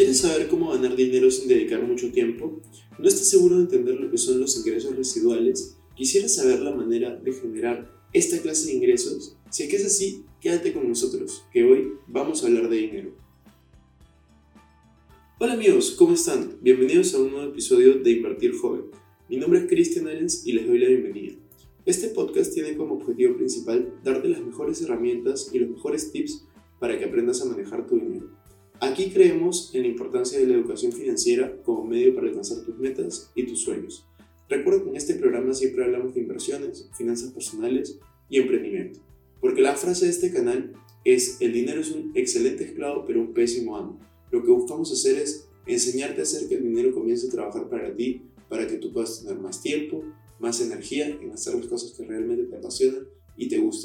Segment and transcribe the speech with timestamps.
[0.00, 2.62] ¿Quieres saber cómo ganar dinero sin dedicar mucho tiempo?
[2.98, 5.76] ¿No estás seguro de entender lo que son los ingresos residuales?
[5.94, 9.36] ¿Quisieras saber la manera de generar esta clase de ingresos?
[9.50, 13.14] Si es que es así, quédate con nosotros, que hoy vamos a hablar de dinero.
[15.38, 16.56] Hola amigos, ¿cómo están?
[16.62, 18.84] Bienvenidos a un nuevo episodio de Invertir Joven.
[19.28, 21.34] Mi nombre es Cristian Arens y les doy la bienvenida.
[21.84, 26.46] Este podcast tiene como objetivo principal darte las mejores herramientas y los mejores tips
[26.78, 28.39] para que aprendas a manejar tu dinero.
[28.82, 33.30] Aquí creemos en la importancia de la educación financiera como medio para alcanzar tus metas
[33.34, 34.06] y tus sueños.
[34.48, 37.98] Recuerda que en este programa siempre hablamos de inversiones, finanzas personales
[38.30, 39.00] y emprendimiento.
[39.38, 40.72] Porque la frase de este canal
[41.04, 44.00] es el dinero es un excelente esclavo pero un pésimo amo.
[44.30, 47.94] Lo que buscamos hacer es enseñarte a hacer que el dinero comience a trabajar para
[47.94, 50.02] ti, para que tú puedas tener más tiempo,
[50.38, 53.06] más energía en hacer las cosas que realmente te apasionan
[53.36, 53.79] y te gustan.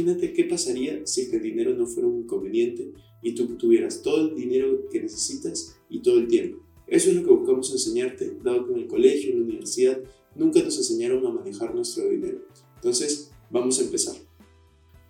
[0.00, 2.90] Imagínate qué pasaría si el dinero no fuera un inconveniente
[3.22, 6.58] y tú tuvieras todo el dinero que necesitas y todo el tiempo.
[6.86, 10.00] Eso es lo que buscamos enseñarte, dado que en el colegio, en la universidad,
[10.34, 12.38] nunca nos enseñaron a manejar nuestro dinero.
[12.76, 14.16] Entonces, vamos a empezar.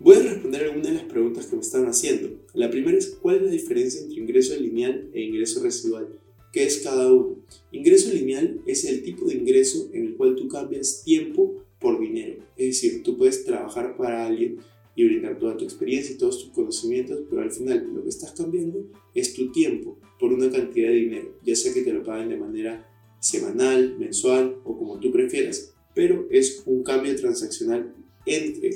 [0.00, 2.30] Voy a responder algunas de las preguntas que me están haciendo.
[2.52, 6.18] La primera es, ¿cuál es la diferencia entre ingreso lineal e ingreso residual?
[6.52, 7.36] ¿Qué es cada uno?
[7.70, 12.42] Ingreso lineal es el tipo de ingreso en el cual tú cambias tiempo por dinero.
[12.56, 14.58] Es decir, tú puedes trabajar para alguien
[15.00, 18.32] y brindar toda tu experiencia y todos tus conocimientos, pero al final lo que estás
[18.32, 22.28] cambiando es tu tiempo por una cantidad de dinero, ya sea que te lo paguen
[22.28, 22.86] de manera
[23.20, 27.94] semanal, mensual o como tú prefieras, pero es un cambio transaccional
[28.26, 28.70] entre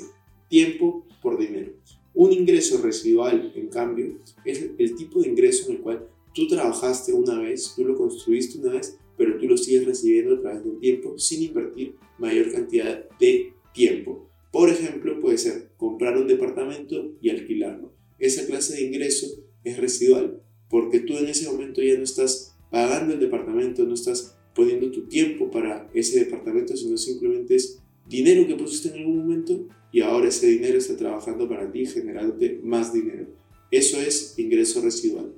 [0.47, 1.73] tiempo por dinero.
[2.13, 7.13] Un ingreso residual, en cambio, es el tipo de ingreso en el cual tú trabajaste
[7.13, 10.79] una vez, tú lo construiste una vez, pero tú lo sigues recibiendo a través del
[10.79, 14.29] tiempo sin invertir mayor cantidad de tiempo.
[14.55, 17.93] Por ejemplo, puede ser comprar un departamento y alquilarlo.
[18.19, 19.27] Esa clase de ingreso
[19.65, 24.37] es residual, porque tú en ese momento ya no estás pagando el departamento, no estás
[24.55, 29.67] poniendo tu tiempo para ese departamento, sino simplemente es dinero que pusiste en algún momento
[29.91, 33.27] y ahora ese dinero está trabajando para ti, generándote más dinero.
[33.71, 35.33] Eso es ingreso residual.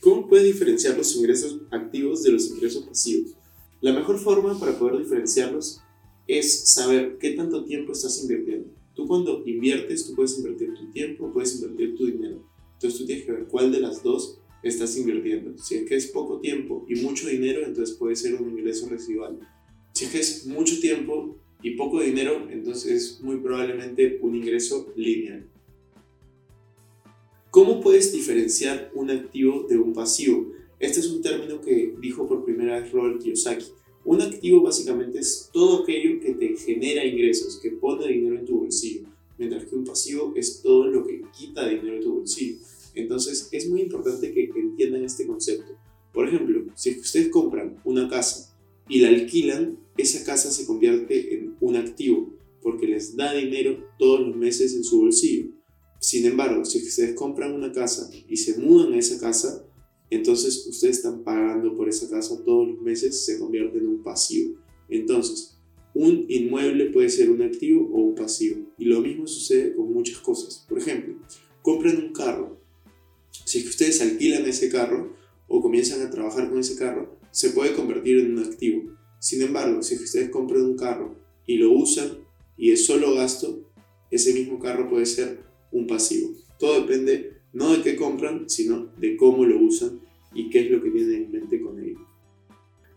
[0.00, 3.34] ¿Cómo puedes diferenciar los ingresos activos de los ingresos pasivos?
[3.82, 5.82] La mejor forma para poder diferenciarlos
[6.28, 8.70] es saber qué tanto tiempo estás invirtiendo.
[8.94, 12.44] Tú cuando inviertes, tú puedes invertir tu tiempo puedes invertir tu dinero.
[12.74, 15.56] Entonces tú tienes que ver cuál de las dos estás invirtiendo.
[15.58, 19.38] Si es que es poco tiempo y mucho dinero, entonces puede ser un ingreso residual.
[19.94, 24.92] Si es que es mucho tiempo y poco dinero, entonces es muy probablemente un ingreso
[24.96, 25.48] lineal.
[27.50, 30.52] ¿Cómo puedes diferenciar un activo de un pasivo?
[30.78, 33.77] Este es un término que dijo por primera vez Robert Kiyosaki.
[34.08, 38.60] Un activo básicamente es todo aquello que te genera ingresos, que pone dinero en tu
[38.60, 39.02] bolsillo,
[39.36, 42.56] mientras que un pasivo es todo lo que quita dinero de tu bolsillo.
[42.94, 45.74] Entonces es muy importante que entiendan este concepto.
[46.14, 48.56] Por ejemplo, si ustedes compran una casa
[48.88, 52.32] y la alquilan, esa casa se convierte en un activo
[52.62, 55.50] porque les da dinero todos los meses en su bolsillo.
[56.00, 59.67] Sin embargo, si ustedes compran una casa y se mudan a esa casa,
[60.10, 64.56] entonces ustedes están pagando por esa casa todos los meses, se convierte en un pasivo.
[64.88, 65.58] Entonces,
[65.94, 68.72] un inmueble puede ser un activo o un pasivo.
[68.78, 70.64] Y lo mismo sucede con muchas cosas.
[70.68, 71.14] Por ejemplo,
[71.62, 72.60] compran un carro.
[73.44, 75.14] Si ustedes alquilan ese carro
[75.46, 78.96] o comienzan a trabajar con ese carro, se puede convertir en un activo.
[79.18, 82.18] Sin embargo, si ustedes compran un carro y lo usan
[82.56, 83.70] y es solo gasto,
[84.10, 85.40] ese mismo carro puede ser
[85.72, 86.32] un pasivo.
[86.58, 90.00] Todo depende no de qué compran, sino de cómo lo usan
[90.34, 91.98] y qué es lo que tienen en mente con ello.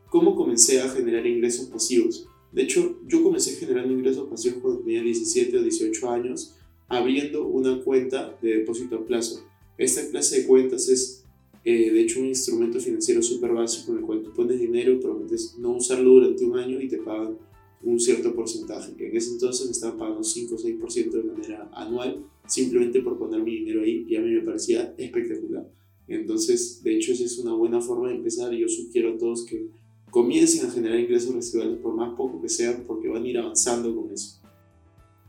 [0.09, 2.27] comencé a generar ingresos pasivos.
[2.51, 6.55] De hecho, yo comencé generando ingresos pasivos cuando tenía 17 o 18 años,
[6.89, 9.45] abriendo una cuenta de depósito a plazo.
[9.77, 11.23] Esta clase de cuentas es,
[11.63, 15.55] eh, de hecho, un instrumento financiero súper básico en el cual tú pones dinero, prometes
[15.57, 17.37] no usarlo durante un año y te pagan
[17.83, 21.69] un cierto porcentaje, que en ese entonces me estaban pagando 5 o 6% de manera
[21.73, 25.71] anual, simplemente por poner mi dinero ahí, y a mí me parecía espectacular.
[26.09, 29.45] Entonces, de hecho, esa es una buena forma de empezar y yo sugiero a todos
[29.45, 29.67] que
[30.09, 33.95] comiencen a generar ingresos residuales por más poco que sean, porque van a ir avanzando
[33.95, 34.41] con eso.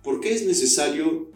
[0.02, 1.28] ¿Por qué es necesario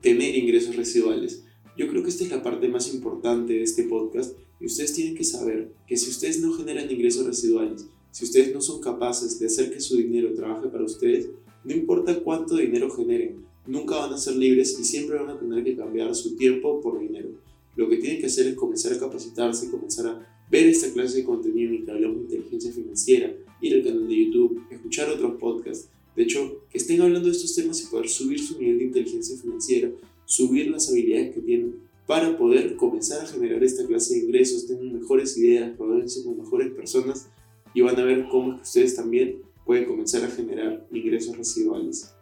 [0.00, 1.44] tener ingresos residuales?
[1.76, 5.14] Yo creo que esta es la parte más importante de este podcast y ustedes tienen
[5.14, 9.44] que saber que si ustedes no generan ingresos residuales, si ustedes no son capaces de
[9.44, 11.28] hacer que su dinero trabaje para ustedes,
[11.62, 15.64] no importa cuánto dinero generen, nunca van a ser libres y siempre van a tener
[15.64, 17.30] que cambiar su tiempo por dinero.
[17.74, 21.24] Lo que tienen que hacer es comenzar a capacitarse, comenzar a ver esta clase de
[21.24, 25.88] contenido en que hablamos de inteligencia financiera, ir al canal de YouTube, escuchar otros podcasts.
[26.14, 29.36] De hecho, que estén hablando de estos temas y poder subir su nivel de inteligencia
[29.36, 29.90] financiera,
[30.24, 31.74] subir las habilidades que tienen
[32.06, 36.70] para poder comenzar a generar esta clase de ingresos, tener mejores ideas, rodearse con mejores
[36.72, 37.28] personas
[37.74, 42.15] y van a ver cómo es que ustedes también pueden comenzar a generar ingresos residuales.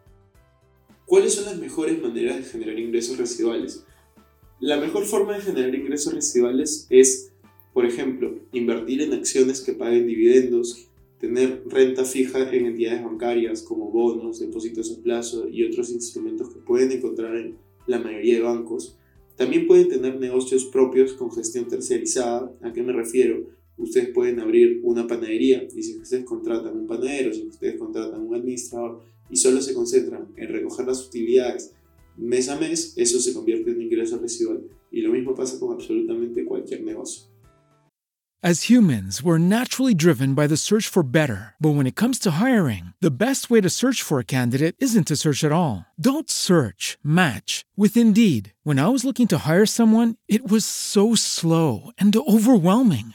[1.07, 3.85] ¿Cuáles son las mejores maneras de generar ingresos residuales?
[4.59, 7.33] La mejor forma de generar ingresos residuales es,
[7.75, 13.91] por ejemplo, invertir en acciones que paguen dividendos, tener renta fija en entidades bancarias como
[13.91, 18.97] bonos, depósitos a plazo y otros instrumentos que pueden encontrar en la mayoría de bancos.
[19.37, 22.51] También pueden tener negocios propios con gestión terciarizada.
[22.63, 23.53] ¿A qué me refiero?
[23.77, 28.35] ustedes pueden abrir una panadería y si ustedes contratan un panadero, si ustedes contratan un
[28.35, 29.03] administrador
[29.35, 31.75] y solo se concentran en recoger las utilidades
[32.17, 34.63] mes a mes, eso se convierte en ingreso residual.
[34.93, 37.25] Y lo mismo pasa con absolutamente cualquier negocio.
[38.45, 41.55] As humans, we're naturally driven by the search for better.
[41.59, 45.09] But when it comes to hiring, the best way to search for a candidate isn't
[45.09, 45.87] to search at all.
[45.99, 48.53] Don't search, match with Indeed.
[48.63, 53.15] When I was looking to hire someone, it was so slow and overwhelming.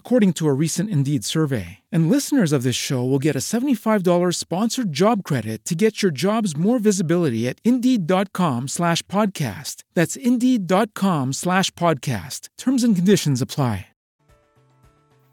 [0.00, 1.78] according to a recent Indeed survey.
[1.92, 6.10] And listeners of this show will get a $75 sponsored job credit to get your
[6.10, 9.84] jobs more visibility at Indeed.com slash podcast.
[9.94, 12.48] That's Indeed.com slash podcast.
[12.58, 13.86] Terms and conditions apply.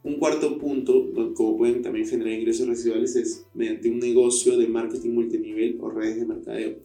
[0.03, 0.93] Un cuarto punto,
[1.35, 6.19] como pueden también generar ingresos residuales, es mediante un negocio de marketing multinivel o redes
[6.19, 6.77] de mercadeo.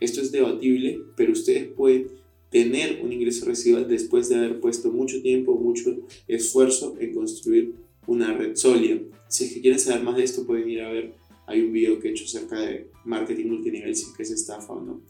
[0.00, 2.06] Esto es debatible, pero ustedes pueden
[2.50, 5.96] tener un ingreso residual después de haber puesto mucho tiempo, mucho
[6.26, 7.74] esfuerzo en construir
[8.06, 9.00] una red sólida.
[9.28, 11.12] Si es que quieren saber más de esto, pueden ir a ver,
[11.46, 14.72] hay un video que he hecho acerca de marketing multinivel, si es que es estafa
[14.72, 15.02] o no.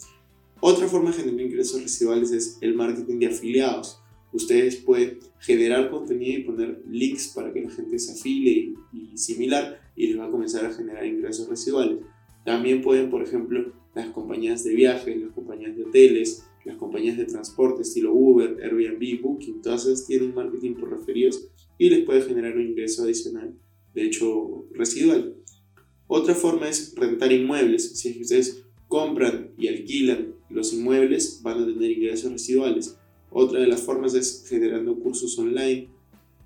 [0.61, 4.01] Otra forma de generar ingresos residuales es el marketing de afiliados.
[4.33, 9.17] Ustedes pueden generar contenido y poner links para que la gente se afile y, y
[9.17, 11.99] similar y les va a comenzar a generar ingresos residuales.
[12.45, 17.25] También pueden, por ejemplo, las compañías de viajes, las compañías de hoteles, las compañías de
[17.25, 21.49] transporte estilo Uber, Airbnb, Booking, todas esas tienen marketing por referidos
[21.79, 23.55] y les puede generar un ingreso adicional,
[23.95, 25.37] de hecho residual.
[26.07, 27.99] Otra forma es rentar inmuebles.
[27.99, 32.97] Si ustedes compran y alquilan los inmuebles, van a tener ingresos residuales.
[33.31, 35.89] Otra de las formas es generando cursos online,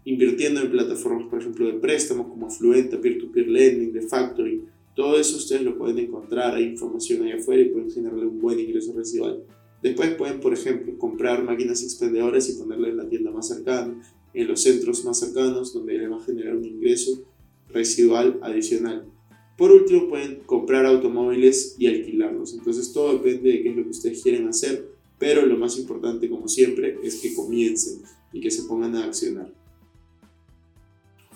[0.05, 4.65] invirtiendo en plataformas, por ejemplo, de préstamos como Fluenta, Peer-to-Peer Lending, de Factory.
[4.97, 8.59] Todo eso ustedes lo pueden encontrar, hay información ahí afuera y pueden generarle un buen
[8.59, 9.45] ingreso residual.
[9.83, 14.01] Después pueden, por ejemplo, comprar máquinas expendedoras y ponerlas en la tienda más cercana,
[14.33, 17.25] en los centros más cercanos, donde les va a generar un ingreso
[17.69, 19.07] residual adicional.
[19.59, 22.55] Por último, pueden comprar automóviles y alquilarlos.
[22.55, 26.29] Entonces, todo depende de qué es lo que ustedes quieren hacer, pero lo más importante,
[26.29, 29.53] como siempre, es que comiencen y que se pongan a accionar.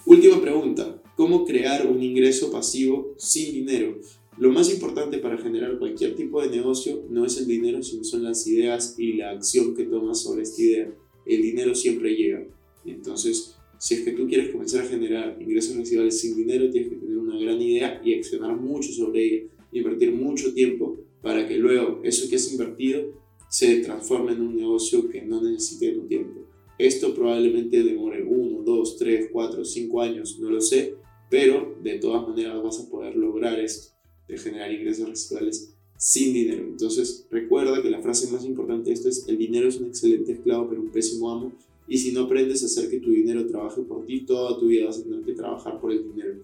[0.07, 3.99] Última pregunta, ¿cómo crear un ingreso pasivo sin dinero?
[4.39, 8.23] Lo más importante para generar cualquier tipo de negocio no es el dinero, sino son
[8.23, 10.95] las ideas y la acción que tomas sobre esta idea.
[11.25, 12.47] El dinero siempre llega.
[12.85, 16.97] Entonces, si es que tú quieres comenzar a generar ingresos residuales sin dinero, tienes que
[16.97, 22.01] tener una gran idea y accionar mucho sobre ella, invertir mucho tiempo para que luego
[22.05, 23.05] eso que has invertido
[23.49, 26.47] se transforme en un negocio que no necesite tu tiempo.
[26.79, 30.95] Esto probablemente demore 1, 2, 3, 4, 5 años, no lo sé,
[31.31, 33.96] pero de todas maneras vas a poder lograr esto,
[34.29, 36.65] de generar ingresos residuales sin dinero.
[36.65, 40.33] Entonces recuerda que la frase más importante de esto es, el dinero es un excelente
[40.33, 41.53] esclavo pero un pésimo amo,
[41.89, 44.87] y si no aprendes a hacer que tu dinero trabaje por ti, toda tu vida
[44.87, 46.43] vas a tener que trabajar por el dinero.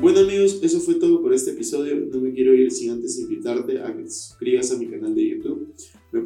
[0.00, 1.96] Bueno amigos, eso fue todo por este episodio.
[1.96, 5.28] No me quiero ir sin antes invitarte a que te suscribas a mi canal de
[5.30, 5.74] YouTube.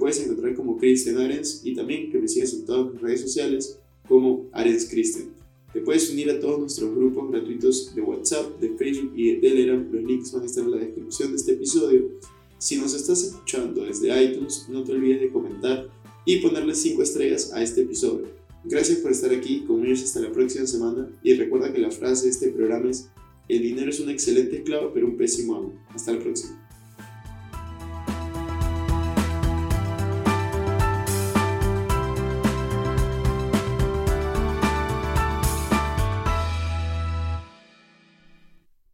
[0.01, 3.79] Puedes encontrar como Christian Arens y también que me sigas en todas mis redes sociales
[4.09, 5.29] como Arens Christian.
[5.75, 9.87] Te puedes unir a todos nuestros grupos gratuitos de WhatsApp, de Facebook y de Telegram.
[9.93, 12.19] Los links van a estar en la descripción de este episodio.
[12.57, 15.91] Si nos estás escuchando desde iTunes, no te olvides de comentar
[16.25, 18.27] y ponerle 5 estrellas a este episodio.
[18.65, 22.31] Gracias por estar aquí, conmigo hasta la próxima semana y recuerda que la frase de
[22.31, 23.11] este programa es
[23.49, 25.75] el dinero es un excelente esclavo, pero un pésimo amo.
[25.93, 26.70] Hasta la próxima.